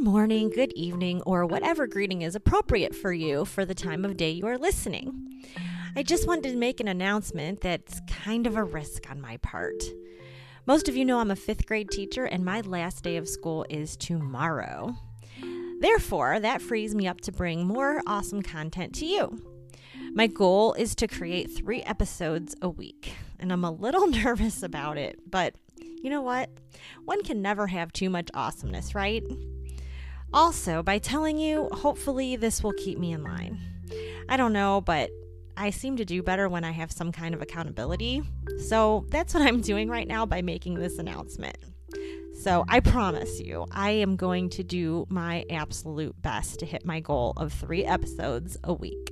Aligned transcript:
Good 0.00 0.06
morning, 0.06 0.48
good 0.48 0.72
evening, 0.72 1.20
or 1.26 1.44
whatever 1.44 1.86
greeting 1.86 2.22
is 2.22 2.34
appropriate 2.34 2.94
for 2.94 3.12
you 3.12 3.44
for 3.44 3.66
the 3.66 3.74
time 3.74 4.02
of 4.06 4.16
day 4.16 4.30
you 4.30 4.46
are 4.46 4.56
listening. 4.56 5.44
I 5.94 6.02
just 6.02 6.26
wanted 6.26 6.44
to 6.44 6.56
make 6.56 6.80
an 6.80 6.88
announcement 6.88 7.60
that's 7.60 8.00
kind 8.06 8.46
of 8.46 8.56
a 8.56 8.64
risk 8.64 9.10
on 9.10 9.20
my 9.20 9.36
part. 9.36 9.84
Most 10.64 10.88
of 10.88 10.96
you 10.96 11.04
know 11.04 11.18
I'm 11.18 11.30
a 11.30 11.36
fifth 11.36 11.66
grade 11.66 11.90
teacher, 11.90 12.24
and 12.24 12.46
my 12.46 12.62
last 12.62 13.04
day 13.04 13.18
of 13.18 13.28
school 13.28 13.66
is 13.68 13.94
tomorrow. 13.94 14.96
Therefore, 15.80 16.40
that 16.40 16.62
frees 16.62 16.94
me 16.94 17.06
up 17.06 17.20
to 17.20 17.30
bring 17.30 17.66
more 17.66 18.00
awesome 18.06 18.40
content 18.40 18.94
to 18.94 19.04
you. 19.04 19.38
My 20.14 20.28
goal 20.28 20.72
is 20.72 20.94
to 20.94 21.08
create 21.08 21.54
three 21.54 21.82
episodes 21.82 22.56
a 22.62 22.70
week, 22.70 23.12
and 23.38 23.52
I'm 23.52 23.64
a 23.64 23.70
little 23.70 24.06
nervous 24.24 24.62
about 24.62 24.96
it, 24.96 25.18
but 25.30 25.56
you 25.76 26.08
know 26.08 26.22
what? 26.22 26.48
One 27.04 27.22
can 27.22 27.42
never 27.42 27.66
have 27.66 27.92
too 27.92 28.08
much 28.08 28.30
awesomeness, 28.32 28.94
right? 28.94 29.22
Also, 30.32 30.82
by 30.82 30.98
telling 30.98 31.38
you, 31.38 31.68
hopefully 31.72 32.36
this 32.36 32.62
will 32.62 32.72
keep 32.72 32.98
me 32.98 33.12
in 33.12 33.22
line. 33.22 33.58
I 34.28 34.36
don't 34.36 34.52
know, 34.52 34.80
but 34.80 35.10
I 35.56 35.70
seem 35.70 35.96
to 35.96 36.04
do 36.04 36.22
better 36.22 36.48
when 36.48 36.64
I 36.64 36.70
have 36.70 36.92
some 36.92 37.12
kind 37.12 37.34
of 37.34 37.42
accountability. 37.42 38.22
So 38.68 39.04
that's 39.08 39.34
what 39.34 39.42
I'm 39.42 39.60
doing 39.72 39.88
right 39.88 40.06
now 40.06 40.24
by 40.24 40.42
making 40.42 40.74
this 40.74 40.98
announcement. 40.98 41.56
So 42.40 42.64
I 42.68 42.80
promise 42.80 43.40
you, 43.40 43.66
I 43.70 43.90
am 43.90 44.16
going 44.16 44.48
to 44.50 44.62
do 44.62 45.06
my 45.10 45.44
absolute 45.50 46.20
best 46.22 46.60
to 46.60 46.66
hit 46.66 46.86
my 46.86 47.00
goal 47.00 47.34
of 47.36 47.52
three 47.52 47.84
episodes 47.84 48.56
a 48.64 48.72
week. 48.72 49.09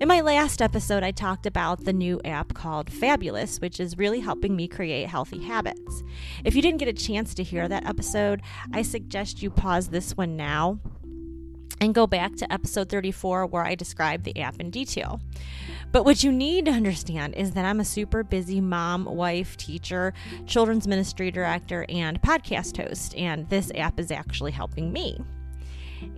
In 0.00 0.06
my 0.06 0.20
last 0.20 0.62
episode, 0.62 1.02
I 1.02 1.10
talked 1.10 1.44
about 1.44 1.84
the 1.84 1.92
new 1.92 2.20
app 2.24 2.54
called 2.54 2.88
Fabulous, 2.88 3.60
which 3.60 3.80
is 3.80 3.98
really 3.98 4.20
helping 4.20 4.54
me 4.54 4.68
create 4.68 5.08
healthy 5.08 5.42
habits. 5.42 6.04
If 6.44 6.54
you 6.54 6.62
didn't 6.62 6.78
get 6.78 6.86
a 6.86 6.92
chance 6.92 7.34
to 7.34 7.42
hear 7.42 7.66
that 7.66 7.84
episode, 7.84 8.42
I 8.72 8.82
suggest 8.82 9.42
you 9.42 9.50
pause 9.50 9.88
this 9.88 10.16
one 10.16 10.36
now 10.36 10.78
and 11.80 11.96
go 11.96 12.06
back 12.06 12.36
to 12.36 12.52
episode 12.52 12.88
34 12.88 13.46
where 13.46 13.64
I 13.64 13.74
describe 13.74 14.22
the 14.22 14.40
app 14.40 14.60
in 14.60 14.70
detail. 14.70 15.20
But 15.90 16.04
what 16.04 16.22
you 16.22 16.30
need 16.30 16.66
to 16.66 16.70
understand 16.70 17.34
is 17.34 17.50
that 17.52 17.64
I'm 17.64 17.80
a 17.80 17.84
super 17.84 18.22
busy 18.22 18.60
mom, 18.60 19.04
wife, 19.04 19.56
teacher, 19.56 20.14
children's 20.46 20.86
ministry 20.86 21.32
director, 21.32 21.84
and 21.88 22.22
podcast 22.22 22.76
host, 22.76 23.16
and 23.16 23.48
this 23.48 23.72
app 23.74 23.98
is 23.98 24.12
actually 24.12 24.52
helping 24.52 24.92
me. 24.92 25.18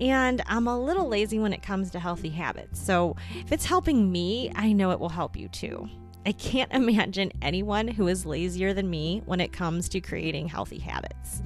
And 0.00 0.42
I'm 0.46 0.66
a 0.66 0.78
little 0.78 1.08
lazy 1.08 1.38
when 1.38 1.52
it 1.52 1.62
comes 1.62 1.90
to 1.90 2.00
healthy 2.00 2.30
habits. 2.30 2.80
So 2.80 3.16
if 3.36 3.52
it's 3.52 3.66
helping 3.66 4.10
me, 4.10 4.50
I 4.54 4.72
know 4.72 4.90
it 4.90 5.00
will 5.00 5.08
help 5.08 5.36
you 5.36 5.48
too. 5.48 5.88
I 6.26 6.32
can't 6.32 6.72
imagine 6.74 7.32
anyone 7.42 7.88
who 7.88 8.08
is 8.08 8.26
lazier 8.26 8.72
than 8.74 8.88
me 8.88 9.22
when 9.26 9.40
it 9.40 9.52
comes 9.52 9.88
to 9.90 10.00
creating 10.00 10.48
healthy 10.48 10.78
habits. 10.78 11.42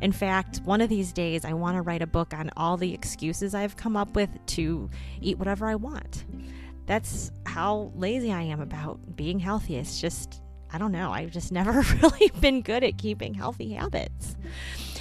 In 0.00 0.12
fact, 0.12 0.60
one 0.64 0.80
of 0.80 0.88
these 0.88 1.12
days, 1.12 1.44
I 1.44 1.52
want 1.54 1.76
to 1.76 1.82
write 1.82 2.02
a 2.02 2.06
book 2.06 2.32
on 2.32 2.50
all 2.56 2.76
the 2.76 2.94
excuses 2.94 3.54
I've 3.54 3.76
come 3.76 3.96
up 3.96 4.14
with 4.14 4.30
to 4.46 4.88
eat 5.20 5.38
whatever 5.38 5.66
I 5.66 5.74
want. 5.74 6.24
That's 6.86 7.32
how 7.44 7.92
lazy 7.96 8.32
I 8.32 8.42
am 8.42 8.60
about 8.60 9.16
being 9.16 9.40
healthy. 9.40 9.76
It's 9.76 10.00
just, 10.00 10.40
I 10.72 10.78
don't 10.78 10.92
know, 10.92 11.10
I've 11.10 11.32
just 11.32 11.50
never 11.52 11.82
really 12.02 12.30
been 12.40 12.62
good 12.62 12.84
at 12.84 12.96
keeping 12.96 13.34
healthy 13.34 13.72
habits. 13.74 14.36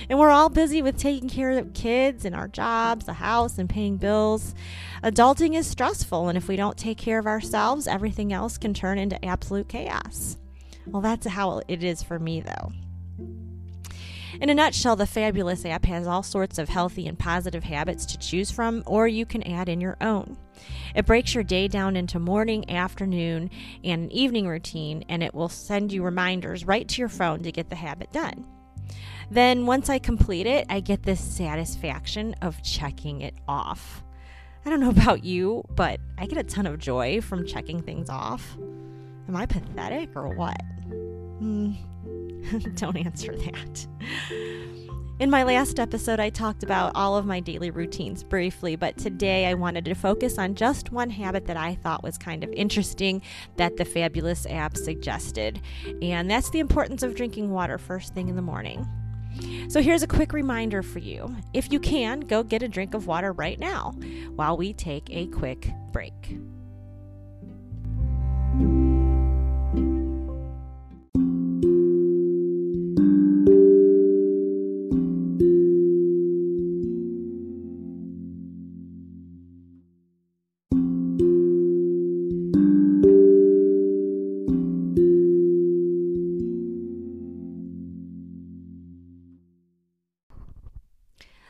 And 0.09 0.17
we're 0.17 0.29
all 0.29 0.49
busy 0.49 0.81
with 0.81 0.97
taking 0.97 1.27
care 1.27 1.51
of 1.51 1.73
kids 1.73 2.23
and 2.23 2.33
our 2.33 2.47
jobs, 2.47 3.05
the 3.05 3.13
house, 3.13 3.57
and 3.57 3.69
paying 3.69 3.97
bills. 3.97 4.55
Adulting 5.03 5.55
is 5.55 5.67
stressful, 5.67 6.29
and 6.29 6.37
if 6.37 6.47
we 6.47 6.55
don't 6.55 6.77
take 6.77 6.97
care 6.97 7.19
of 7.19 7.27
ourselves, 7.27 7.87
everything 7.87 8.31
else 8.31 8.57
can 8.57 8.73
turn 8.73 8.97
into 8.97 9.23
absolute 9.25 9.67
chaos. 9.67 10.37
Well, 10.85 11.01
that's 11.01 11.27
how 11.27 11.61
it 11.67 11.83
is 11.83 12.01
for 12.01 12.19
me, 12.19 12.41
though. 12.41 12.71
In 14.39 14.49
a 14.49 14.53
nutshell, 14.53 14.95
the 14.95 15.07
Fabulous 15.07 15.65
app 15.65 15.85
has 15.85 16.05
all 16.05 16.21
sorts 16.23 16.59
of 16.59 16.69
healthy 16.69 17.07
and 17.07 17.17
positive 17.17 17.63
habits 17.63 18.05
to 18.05 18.19
choose 18.19 18.51
from, 18.51 18.83
or 18.85 19.07
you 19.07 19.25
can 19.25 19.43
add 19.43 19.67
in 19.67 19.81
your 19.81 19.97
own. 19.99 20.37
It 20.95 21.05
breaks 21.05 21.33
your 21.33 21.43
day 21.43 21.67
down 21.67 21.95
into 21.95 22.19
morning, 22.19 22.69
afternoon, 22.69 23.49
and 23.83 24.03
an 24.03 24.11
evening 24.11 24.47
routine, 24.47 25.03
and 25.09 25.23
it 25.23 25.33
will 25.33 25.49
send 25.49 25.91
you 25.91 26.03
reminders 26.03 26.65
right 26.65 26.87
to 26.87 27.01
your 27.01 27.09
phone 27.09 27.41
to 27.43 27.51
get 27.51 27.69
the 27.69 27.75
habit 27.75 28.11
done. 28.13 28.45
Then, 29.29 29.65
once 29.65 29.89
I 29.89 29.99
complete 29.99 30.47
it, 30.47 30.65
I 30.69 30.79
get 30.79 31.03
this 31.03 31.19
satisfaction 31.19 32.33
of 32.41 32.61
checking 32.63 33.21
it 33.21 33.35
off. 33.47 34.03
I 34.65 34.69
don't 34.69 34.79
know 34.79 34.89
about 35.01 35.23
you, 35.23 35.63
but 35.75 35.99
I 36.17 36.25
get 36.25 36.37
a 36.37 36.43
ton 36.43 36.65
of 36.65 36.79
joy 36.79 37.21
from 37.21 37.45
checking 37.45 37.81
things 37.81 38.09
off. 38.09 38.57
Am 39.27 39.35
I 39.35 39.45
pathetic 39.45 40.15
or 40.15 40.29
what? 40.29 40.61
Hmm. 41.39 41.73
don't 42.75 42.97
answer 42.97 43.35
that. 43.35 43.87
In 45.19 45.31
my 45.31 45.43
last 45.43 45.79
episode, 45.79 46.19
I 46.19 46.29
talked 46.29 46.61
about 46.61 46.91
all 46.93 47.17
of 47.17 47.25
my 47.25 47.39
daily 47.39 47.71
routines 47.71 48.23
briefly, 48.23 48.75
but 48.75 48.97
today 48.97 49.47
I 49.47 49.55
wanted 49.55 49.83
to 49.85 49.95
focus 49.95 50.37
on 50.37 50.53
just 50.53 50.91
one 50.91 51.09
habit 51.09 51.47
that 51.47 51.57
I 51.57 51.73
thought 51.75 52.03
was 52.03 52.19
kind 52.19 52.43
of 52.43 52.51
interesting 52.51 53.23
that 53.55 53.77
the 53.77 53.83
Fabulous 53.83 54.45
app 54.45 54.77
suggested, 54.77 55.59
and 56.03 56.29
that's 56.29 56.51
the 56.51 56.59
importance 56.59 57.01
of 57.01 57.15
drinking 57.15 57.49
water 57.49 57.79
first 57.79 58.13
thing 58.13 58.29
in 58.29 58.35
the 58.35 58.43
morning. 58.43 58.87
So 59.69 59.81
here's 59.81 60.03
a 60.03 60.07
quick 60.07 60.33
reminder 60.33 60.81
for 60.81 60.99
you. 60.99 61.35
If 61.53 61.71
you 61.71 61.79
can, 61.79 62.21
go 62.21 62.43
get 62.43 62.63
a 62.63 62.67
drink 62.67 62.93
of 62.93 63.07
water 63.07 63.31
right 63.33 63.59
now 63.59 63.91
while 64.35 64.57
we 64.57 64.73
take 64.73 65.09
a 65.09 65.27
quick 65.27 65.71
break. 65.91 66.37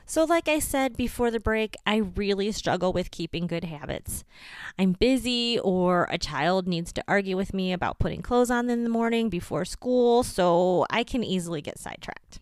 So, 0.09 0.23
like 0.23 0.47
I 0.47 0.59
said 0.59 0.95
before 0.95 1.31
the 1.31 1.39
break, 1.39 1.75
I 1.85 1.97
really 1.97 2.53
struggle 2.53 2.93
with 2.93 3.11
keeping 3.11 3.45
good 3.45 3.65
habits. 3.65 4.23
I'm 4.79 4.93
busy, 4.93 5.59
or 5.59 6.07
a 6.09 6.17
child 6.17 6.65
needs 6.65 6.93
to 6.93 7.03
argue 7.09 7.35
with 7.35 7.53
me 7.53 7.73
about 7.73 7.99
putting 7.99 8.21
clothes 8.21 8.49
on 8.49 8.69
in 8.69 8.85
the 8.85 8.89
morning 8.89 9.27
before 9.27 9.65
school, 9.65 10.23
so 10.23 10.85
I 10.89 11.03
can 11.03 11.25
easily 11.25 11.61
get 11.61 11.77
sidetracked. 11.77 12.39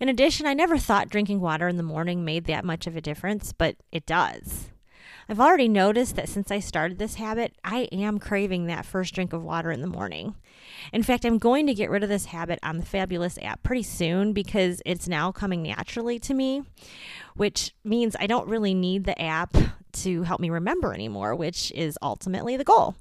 In 0.00 0.10
addition, 0.10 0.44
I 0.44 0.52
never 0.52 0.76
thought 0.76 1.08
drinking 1.08 1.40
water 1.40 1.66
in 1.66 1.78
the 1.78 1.82
morning 1.82 2.26
made 2.26 2.44
that 2.44 2.62
much 2.62 2.86
of 2.86 2.94
a 2.94 3.00
difference, 3.00 3.54
but 3.54 3.76
it 3.90 4.04
does. 4.04 4.68
I've 5.28 5.40
already 5.40 5.68
noticed 5.68 6.14
that 6.16 6.28
since 6.28 6.52
I 6.52 6.60
started 6.60 6.98
this 6.98 7.16
habit, 7.16 7.52
I 7.64 7.88
am 7.90 8.20
craving 8.20 8.66
that 8.66 8.86
first 8.86 9.12
drink 9.12 9.32
of 9.32 9.42
water 9.42 9.72
in 9.72 9.80
the 9.80 9.88
morning. 9.88 10.36
In 10.92 11.02
fact, 11.02 11.24
I'm 11.24 11.38
going 11.38 11.66
to 11.66 11.74
get 11.74 11.90
rid 11.90 12.04
of 12.04 12.08
this 12.08 12.26
habit 12.26 12.60
on 12.62 12.76
the 12.76 12.86
Fabulous 12.86 13.36
app 13.42 13.64
pretty 13.64 13.82
soon 13.82 14.32
because 14.32 14.80
it's 14.86 15.08
now 15.08 15.32
coming 15.32 15.64
naturally 15.64 16.20
to 16.20 16.34
me, 16.34 16.62
which 17.34 17.74
means 17.82 18.14
I 18.20 18.28
don't 18.28 18.48
really 18.48 18.72
need 18.72 19.02
the 19.02 19.20
app 19.20 19.56
to 19.92 20.22
help 20.22 20.40
me 20.40 20.48
remember 20.48 20.94
anymore, 20.94 21.34
which 21.34 21.72
is 21.72 21.98
ultimately 22.00 22.56
the 22.56 22.64
goal. 22.64 22.94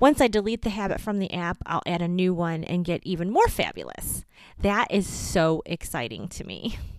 Once 0.00 0.22
I 0.22 0.28
delete 0.28 0.62
the 0.62 0.70
habit 0.70 1.00
from 1.00 1.18
the 1.18 1.32
app, 1.34 1.58
I'll 1.66 1.82
add 1.84 2.00
a 2.00 2.08
new 2.08 2.32
one 2.32 2.64
and 2.64 2.84
get 2.84 3.02
even 3.04 3.30
more 3.30 3.48
fabulous. 3.48 4.24
That 4.60 4.86
is 4.90 5.06
so 5.06 5.62
exciting 5.66 6.28
to 6.28 6.44
me. 6.44 6.78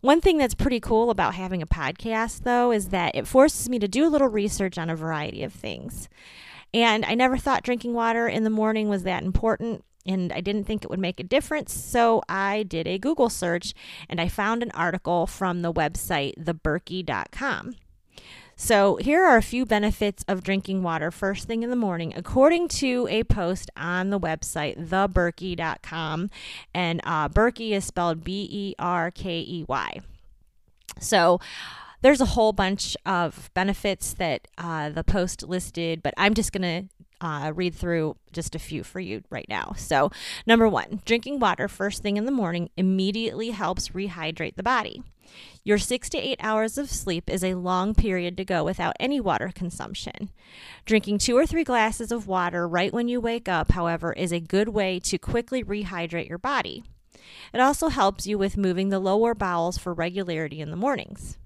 One 0.00 0.20
thing 0.20 0.38
that's 0.38 0.54
pretty 0.54 0.78
cool 0.78 1.10
about 1.10 1.34
having 1.34 1.60
a 1.60 1.66
podcast, 1.66 2.44
though, 2.44 2.70
is 2.70 2.90
that 2.90 3.16
it 3.16 3.26
forces 3.26 3.68
me 3.68 3.80
to 3.80 3.88
do 3.88 4.06
a 4.06 4.08
little 4.08 4.28
research 4.28 4.78
on 4.78 4.90
a 4.90 4.94
variety 4.96 5.42
of 5.42 5.52
things. 5.52 6.08
And 6.72 7.04
I 7.04 7.14
never 7.14 7.36
thought 7.36 7.64
drinking 7.64 7.94
water 7.94 8.28
in 8.28 8.44
the 8.44 8.50
morning 8.50 8.88
was 8.88 9.02
that 9.02 9.24
important, 9.24 9.84
and 10.06 10.32
I 10.32 10.40
didn't 10.40 10.64
think 10.64 10.84
it 10.84 10.90
would 10.90 11.00
make 11.00 11.18
a 11.18 11.24
difference. 11.24 11.72
So 11.74 12.22
I 12.28 12.62
did 12.62 12.86
a 12.86 12.98
Google 12.98 13.28
search 13.28 13.74
and 14.08 14.20
I 14.20 14.28
found 14.28 14.62
an 14.62 14.70
article 14.72 15.26
from 15.26 15.62
the 15.62 15.72
website 15.72 16.34
theberkey.com. 16.38 17.74
So, 18.60 18.96
here 18.96 19.24
are 19.24 19.36
a 19.36 19.42
few 19.42 19.64
benefits 19.64 20.24
of 20.26 20.42
drinking 20.42 20.82
water 20.82 21.12
first 21.12 21.46
thing 21.46 21.62
in 21.62 21.70
the 21.70 21.76
morning, 21.76 22.12
according 22.16 22.66
to 22.68 23.06
a 23.08 23.22
post 23.22 23.70
on 23.76 24.10
the 24.10 24.18
website, 24.18 24.88
theberkey.com. 24.88 26.28
And 26.74 27.00
uh, 27.04 27.28
Berkey 27.28 27.70
is 27.70 27.84
spelled 27.84 28.24
B 28.24 28.48
E 28.50 28.74
R 28.76 29.12
K 29.12 29.38
E 29.38 29.64
Y. 29.68 30.00
So, 30.98 31.38
there's 32.02 32.20
a 32.20 32.26
whole 32.26 32.52
bunch 32.52 32.96
of 33.06 33.48
benefits 33.54 34.12
that 34.14 34.48
uh, 34.58 34.90
the 34.90 35.04
post 35.04 35.44
listed, 35.44 36.02
but 36.02 36.12
I'm 36.16 36.34
just 36.34 36.52
going 36.52 36.62
to 36.62 36.94
uh, 37.20 37.52
read 37.54 37.74
through 37.74 38.16
just 38.32 38.54
a 38.54 38.58
few 38.58 38.82
for 38.84 39.00
you 39.00 39.22
right 39.30 39.46
now. 39.48 39.74
So, 39.76 40.10
number 40.46 40.68
one, 40.68 41.02
drinking 41.04 41.40
water 41.40 41.68
first 41.68 42.02
thing 42.02 42.16
in 42.16 42.24
the 42.24 42.32
morning 42.32 42.70
immediately 42.76 43.50
helps 43.50 43.88
rehydrate 43.88 44.56
the 44.56 44.62
body. 44.62 45.02
Your 45.64 45.78
six 45.78 46.08
to 46.10 46.18
eight 46.18 46.40
hours 46.42 46.78
of 46.78 46.90
sleep 46.90 47.28
is 47.28 47.44
a 47.44 47.54
long 47.54 47.94
period 47.94 48.36
to 48.38 48.44
go 48.44 48.64
without 48.64 48.96
any 48.98 49.20
water 49.20 49.50
consumption. 49.54 50.30
Drinking 50.86 51.18
two 51.18 51.36
or 51.36 51.46
three 51.46 51.64
glasses 51.64 52.10
of 52.10 52.26
water 52.26 52.66
right 52.66 52.92
when 52.92 53.08
you 53.08 53.20
wake 53.20 53.48
up, 53.48 53.72
however, 53.72 54.12
is 54.12 54.32
a 54.32 54.40
good 54.40 54.70
way 54.70 54.98
to 55.00 55.18
quickly 55.18 55.62
rehydrate 55.62 56.28
your 56.28 56.38
body. 56.38 56.84
It 57.52 57.60
also 57.60 57.88
helps 57.88 58.26
you 58.26 58.38
with 58.38 58.56
moving 58.56 58.88
the 58.88 58.98
lower 58.98 59.34
bowels 59.34 59.76
for 59.76 59.92
regularity 59.92 60.60
in 60.60 60.70
the 60.70 60.76
mornings. 60.76 61.36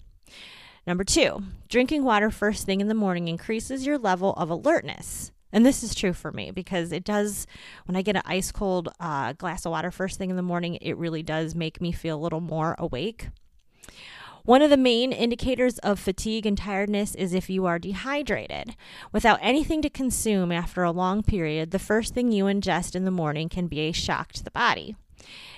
Number 0.86 1.04
two, 1.04 1.44
drinking 1.68 2.04
water 2.04 2.30
first 2.30 2.66
thing 2.66 2.80
in 2.80 2.88
the 2.88 2.94
morning 2.94 3.28
increases 3.28 3.86
your 3.86 3.98
level 3.98 4.32
of 4.34 4.50
alertness. 4.50 5.32
And 5.52 5.66
this 5.66 5.82
is 5.82 5.94
true 5.94 6.12
for 6.12 6.32
me 6.32 6.50
because 6.50 6.92
it 6.92 7.04
does, 7.04 7.46
when 7.84 7.96
I 7.96 8.02
get 8.02 8.16
an 8.16 8.22
ice 8.24 8.50
cold 8.50 8.88
uh, 8.98 9.34
glass 9.34 9.66
of 9.66 9.72
water 9.72 9.90
first 9.90 10.18
thing 10.18 10.30
in 10.30 10.36
the 10.36 10.42
morning, 10.42 10.76
it 10.80 10.96
really 10.96 11.22
does 11.22 11.54
make 11.54 11.80
me 11.80 11.92
feel 11.92 12.16
a 12.16 12.20
little 12.20 12.40
more 12.40 12.74
awake. 12.78 13.28
One 14.44 14.62
of 14.62 14.70
the 14.70 14.76
main 14.76 15.12
indicators 15.12 15.78
of 15.78 16.00
fatigue 16.00 16.46
and 16.46 16.58
tiredness 16.58 17.14
is 17.14 17.32
if 17.32 17.48
you 17.48 17.64
are 17.66 17.78
dehydrated. 17.78 18.74
Without 19.12 19.38
anything 19.40 19.82
to 19.82 19.90
consume 19.90 20.50
after 20.50 20.82
a 20.82 20.90
long 20.90 21.22
period, 21.22 21.70
the 21.70 21.78
first 21.78 22.12
thing 22.12 22.32
you 22.32 22.46
ingest 22.46 22.96
in 22.96 23.04
the 23.04 23.12
morning 23.12 23.48
can 23.48 23.68
be 23.68 23.80
a 23.80 23.92
shock 23.92 24.32
to 24.32 24.42
the 24.42 24.50
body. 24.50 24.96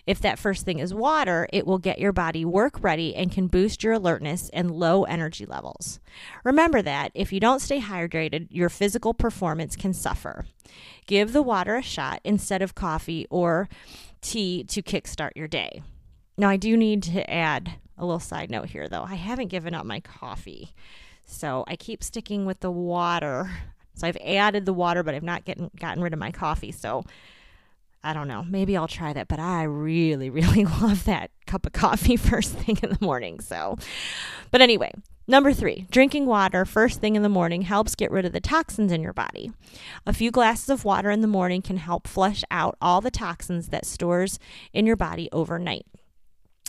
If 0.06 0.20
that 0.20 0.38
first 0.38 0.64
thing 0.64 0.78
is 0.78 0.92
water, 0.92 1.48
it 1.52 1.66
will 1.66 1.78
get 1.78 1.98
your 1.98 2.12
body 2.12 2.44
work 2.44 2.82
ready 2.82 3.14
and 3.14 3.32
can 3.32 3.46
boost 3.46 3.82
your 3.82 3.94
alertness 3.94 4.50
and 4.50 4.70
low 4.70 5.04
energy 5.04 5.46
levels. 5.46 6.00
Remember 6.44 6.82
that 6.82 7.10
if 7.14 7.32
you 7.32 7.40
don't 7.40 7.60
stay 7.60 7.80
hydrated, 7.80 8.48
your 8.50 8.68
physical 8.68 9.14
performance 9.14 9.76
can 9.76 9.92
suffer. 9.92 10.46
Give 11.06 11.32
the 11.32 11.42
water 11.42 11.76
a 11.76 11.82
shot 11.82 12.20
instead 12.24 12.62
of 12.62 12.74
coffee 12.74 13.26
or 13.30 13.68
tea 14.20 14.64
to 14.64 14.82
kickstart 14.82 15.32
your 15.36 15.48
day. 15.48 15.82
Now, 16.36 16.48
I 16.48 16.56
do 16.56 16.76
need 16.76 17.02
to 17.04 17.30
add 17.30 17.74
a 17.96 18.04
little 18.04 18.20
side 18.20 18.50
note 18.50 18.66
here, 18.66 18.88
though. 18.88 19.04
I 19.04 19.14
haven't 19.14 19.48
given 19.48 19.74
up 19.74 19.86
my 19.86 20.00
coffee, 20.00 20.74
so 21.24 21.64
I 21.68 21.76
keep 21.76 22.02
sticking 22.02 22.44
with 22.44 22.60
the 22.60 22.70
water. 22.70 23.50
So 23.94 24.08
I've 24.08 24.18
added 24.24 24.66
the 24.66 24.72
water, 24.72 25.04
but 25.04 25.14
I've 25.14 25.22
not 25.22 25.44
getting, 25.44 25.70
gotten 25.78 26.02
rid 26.02 26.12
of 26.12 26.18
my 26.18 26.32
coffee. 26.32 26.72
So 26.72 27.04
I 28.04 28.12
don't 28.12 28.28
know. 28.28 28.44
Maybe 28.46 28.76
I'll 28.76 28.86
try 28.86 29.14
that, 29.14 29.28
but 29.28 29.40
I 29.40 29.62
really, 29.62 30.28
really 30.30 30.64
love 30.64 31.04
that 31.06 31.30
cup 31.46 31.66
of 31.66 31.72
coffee 31.72 32.16
first 32.18 32.52
thing 32.52 32.78
in 32.82 32.90
the 32.90 32.98
morning. 33.00 33.40
So, 33.40 33.78
but 34.50 34.60
anyway, 34.60 34.92
number 35.26 35.52
three, 35.54 35.86
drinking 35.90 36.26
water 36.26 36.66
first 36.66 37.00
thing 37.00 37.16
in 37.16 37.22
the 37.22 37.28
morning 37.30 37.62
helps 37.62 37.94
get 37.94 38.10
rid 38.10 38.26
of 38.26 38.32
the 38.32 38.40
toxins 38.40 38.92
in 38.92 39.02
your 39.02 39.14
body. 39.14 39.52
A 40.06 40.12
few 40.12 40.30
glasses 40.30 40.68
of 40.68 40.84
water 40.84 41.10
in 41.10 41.22
the 41.22 41.26
morning 41.26 41.62
can 41.62 41.78
help 41.78 42.06
flush 42.06 42.44
out 42.50 42.76
all 42.80 43.00
the 43.00 43.10
toxins 43.10 43.68
that 43.68 43.86
stores 43.86 44.38
in 44.74 44.84
your 44.86 44.96
body 44.96 45.30
overnight. 45.32 45.86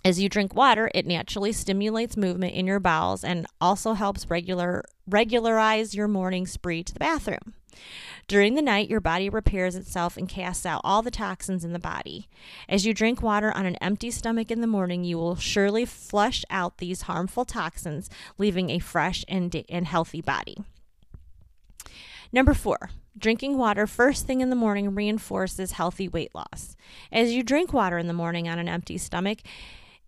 As 0.06 0.20
you 0.20 0.30
drink 0.30 0.54
water, 0.54 0.92
it 0.94 1.08
naturally 1.08 1.52
stimulates 1.52 2.16
movement 2.16 2.54
in 2.54 2.68
your 2.68 2.80
bowels 2.80 3.24
and 3.24 3.48
also 3.60 3.94
helps 3.94 4.30
regular 4.30 4.84
regularize 5.08 5.96
your 5.96 6.08
morning 6.08 6.46
spree 6.46 6.84
to 6.84 6.94
the 6.94 7.00
bathroom. 7.00 7.56
During 8.28 8.54
the 8.54 8.62
night, 8.62 8.88
your 8.88 9.00
body 9.00 9.30
repairs 9.30 9.76
itself 9.76 10.16
and 10.16 10.30
casts 10.30 10.64
out 10.64 10.82
all 10.84 11.02
the 11.02 11.10
toxins 11.10 11.66
in 11.66 11.74
the 11.74 11.80
body. 11.80 12.30
As 12.70 12.86
you 12.86 12.94
drink 12.94 13.24
water 13.24 13.52
on 13.52 13.66
an 13.66 13.78
empty 13.78 14.12
stomach 14.12 14.52
in 14.52 14.62
the 14.62 14.68
morning, 14.68 15.04
you 15.04 15.18
will 15.18 15.36
surely 15.36 15.86
flush 15.86 16.46
out 16.52 16.78
these 16.78 17.04
harmful 17.04 17.44
toxins, 17.44 18.08
leaving 18.38 18.70
a 18.70 18.78
fresh 18.78 19.26
and, 19.28 19.56
and 19.70 19.88
healthy 19.88 20.22
body. 20.22 20.58
Number 22.32 22.54
four, 22.54 22.92
drinking 23.18 23.58
water 23.58 23.88
first 23.88 24.28
thing 24.28 24.42
in 24.42 24.52
the 24.52 24.56
morning 24.56 24.94
reinforces 24.94 25.72
healthy 25.72 26.08
weight 26.08 26.34
loss. 26.36 26.76
As 27.12 27.32
you 27.32 27.42
drink 27.42 27.74
water 27.74 27.98
in 27.98 28.08
the 28.08 28.14
morning 28.14 28.48
on 28.48 28.60
an 28.60 28.70
empty 28.70 29.00
stomach, 29.00 29.40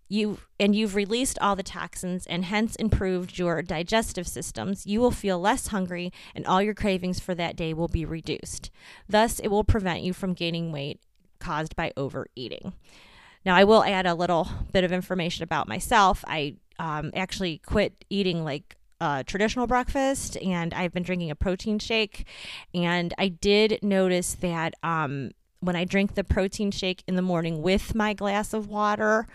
you 0.10 0.40
and 0.60 0.76
you've 0.76 0.96
released 0.96 1.38
all 1.40 1.56
the 1.56 1.64
toxins 1.64 2.26
and 2.28 2.46
hence 2.46 2.76
improved 2.76 3.38
your 3.38 3.62
digestive 3.62 4.28
systems, 4.28 4.86
you 4.86 5.00
will 5.00 5.12
feel 5.12 5.40
less 5.40 5.68
hungry 5.68 6.12
and 6.34 6.46
all 6.46 6.62
your 6.62 6.74
cravings 6.74 7.20
for 7.20 7.36
that 7.36 7.56
day 7.56 7.74
will 7.74 7.88
be 7.88 8.06
reduced. 8.06 8.72
Thus, 9.08 9.40
it 9.40 9.50
will 9.50 9.64
prevent 9.64 10.02
you 10.02 10.14
from 10.14 10.34
gaining 10.34 10.72
weight 10.72 11.00
caused 11.40 11.76
by 11.76 11.92
overeating. 11.98 12.74
Now, 13.46 13.56
I 13.56 13.64
will 13.64 13.84
add 13.84 14.06
a 14.06 14.16
little 14.16 14.50
bit 14.72 14.84
of 14.84 14.92
information 14.92 15.44
about 15.44 15.68
myself. 15.68 16.24
I 16.28 16.56
um, 16.80 17.12
actually 17.16 17.60
quit 17.60 18.06
eating 18.10 18.44
like 18.44 18.76
a 19.00 19.24
traditional 19.26 19.68
breakfast 19.68 20.38
and 20.38 20.74
I've 20.74 20.94
been 20.94 21.04
drinking 21.04 21.32
a 21.32 21.36
protein 21.36 21.80
shake. 21.80 22.26
And 22.74 23.14
I 23.18 23.28
did 23.28 23.80
notice 23.82 24.34
that 24.36 24.74
um, 24.84 25.32
when 25.60 25.76
I 25.76 25.86
drink 25.86 26.16
the 26.16 26.24
protein 26.24 26.72
shake 26.72 27.04
in 27.08 27.16
the 27.16 27.22
morning 27.22 27.62
with 27.62 27.96
my 27.96 28.14
glass 28.14 28.54
of 28.54 28.68
water, 28.68 29.28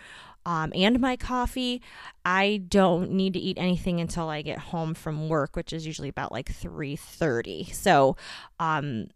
um, 0.46 0.72
and 0.74 1.00
my 1.00 1.16
coffee. 1.16 1.82
I 2.24 2.62
don't 2.68 3.12
need 3.12 3.32
to 3.34 3.38
eat 3.38 3.58
anything 3.58 4.00
until 4.00 4.28
I 4.28 4.42
get 4.42 4.58
home 4.58 4.94
from 4.94 5.28
work, 5.28 5.56
which 5.56 5.72
is 5.72 5.86
usually 5.86 6.08
about 6.08 6.32
like 6.32 6.52
3:30. 6.52 7.72
So, 7.72 8.16
um, 8.58 9.06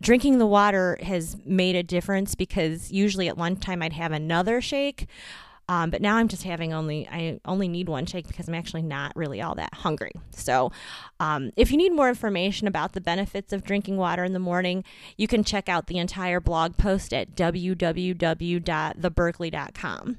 drinking 0.00 0.38
the 0.38 0.46
water 0.46 0.98
has 1.02 1.36
made 1.44 1.76
a 1.76 1.82
difference 1.82 2.34
because 2.34 2.92
usually 2.92 3.28
at 3.28 3.38
lunchtime 3.38 3.82
I'd 3.82 3.94
have 3.94 4.12
another 4.12 4.60
shake. 4.60 5.06
Um, 5.68 5.90
but 5.90 6.00
now 6.00 6.14
I'm 6.16 6.28
just 6.28 6.44
having 6.44 6.72
only 6.72 7.08
I 7.08 7.40
only 7.44 7.66
need 7.66 7.88
one 7.88 8.06
shake 8.06 8.28
because 8.28 8.46
I'm 8.46 8.54
actually 8.54 8.82
not 8.82 9.16
really 9.16 9.42
all 9.42 9.56
that 9.56 9.74
hungry. 9.74 10.12
So, 10.30 10.70
um, 11.18 11.50
if 11.56 11.72
you 11.72 11.76
need 11.76 11.92
more 11.92 12.08
information 12.08 12.68
about 12.68 12.92
the 12.92 13.00
benefits 13.00 13.52
of 13.52 13.64
drinking 13.64 13.96
water 13.96 14.22
in 14.22 14.32
the 14.32 14.38
morning, 14.38 14.84
you 15.16 15.26
can 15.26 15.42
check 15.42 15.68
out 15.68 15.88
the 15.88 15.98
entire 15.98 16.38
blog 16.38 16.76
post 16.76 17.12
at 17.12 17.34
www.theberkey.com. 17.34 20.18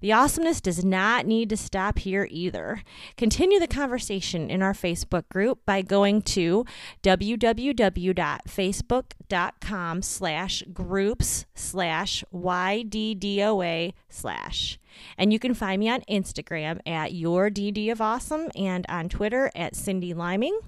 The 0.00 0.12
awesomeness 0.12 0.60
does 0.60 0.84
not 0.84 1.26
need 1.26 1.48
to 1.50 1.56
stop 1.56 1.98
here 1.98 2.28
either. 2.30 2.84
Continue 3.16 3.58
the 3.58 3.66
conversation 3.66 4.48
in 4.50 4.62
our 4.62 4.74
Facebook 4.74 5.28
group 5.28 5.58
by 5.66 5.82
going 5.82 6.22
to 6.22 6.64
www.facebook.com 7.02 10.02
slash 10.02 10.62
groups 10.72 11.46
slash 11.54 12.22
YDDOA 12.32 13.94
slash. 14.08 14.78
And 15.16 15.32
you 15.32 15.38
can 15.38 15.54
find 15.54 15.80
me 15.80 15.88
on 15.88 16.02
Instagram 16.02 16.80
at 16.86 17.14
your 17.14 17.50
DD 17.50 17.90
of 17.90 18.00
Awesome 18.00 18.50
and 18.54 18.84
on 18.88 19.08
Twitter 19.08 19.50
at 19.54 19.74
Cyndi 19.74 20.14
Liming. 20.14 20.58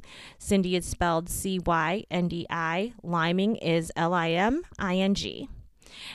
Cyndi 0.41 0.75
is 0.75 0.87
spelled 0.87 1.29
C 1.29 1.59
Y 1.59 2.05
N 2.11 2.29
D 2.29 2.47
I. 2.49 2.95
Liming 3.03 3.57
is 3.57 3.93
L 3.97 4.15
I 4.15 4.31
M 4.31 4.63
I 4.79 4.97
N 4.97 5.15
G. 5.15 5.49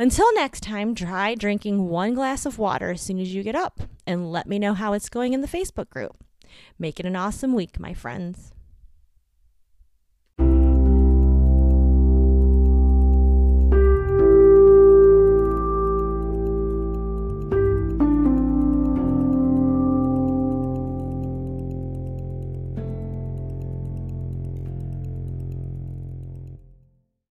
Until 0.00 0.32
next 0.34 0.60
time, 0.60 0.94
try 0.94 1.34
drinking 1.34 1.88
one 1.88 2.14
glass 2.14 2.46
of 2.46 2.56
water 2.56 2.92
as 2.92 3.00
soon 3.00 3.18
as 3.18 3.34
you 3.34 3.42
get 3.42 3.56
up 3.56 3.80
and 4.06 4.30
let 4.30 4.46
me 4.46 4.60
know 4.60 4.74
how 4.74 4.92
it's 4.92 5.08
going 5.08 5.32
in 5.32 5.40
the 5.40 5.48
Facebook 5.48 5.90
group. 5.90 6.22
Make 6.78 7.00
it 7.00 7.06
an 7.06 7.16
awesome 7.16 7.52
week, 7.52 7.80
my 7.80 7.94
friends. 7.94 8.52